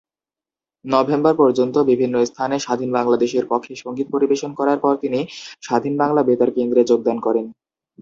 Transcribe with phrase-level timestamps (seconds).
[0.85, 5.19] November পর্যন্ত বিভিন্ন স্থানে স্বাধীন বাংলাদেশের পক্ষে সঙ্গীত পরিবেশন করার পর তিনি
[5.63, 7.45] স্বাধীন বাংলা বেতার কেন্দ্রে যোগদান করেন।